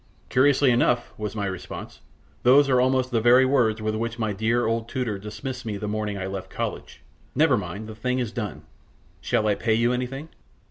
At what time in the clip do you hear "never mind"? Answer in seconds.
7.35-7.87